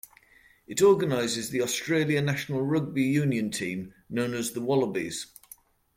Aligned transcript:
It 0.65 0.81
organises 0.81 1.51
the 1.51 1.61
Australia 1.61 2.23
national 2.23 2.63
rugby 2.65 3.03
union 3.03 3.51
team, 3.51 3.93
known 4.09 4.33
as 4.33 4.49
the 4.53 4.61
Wallabies. 4.61 5.27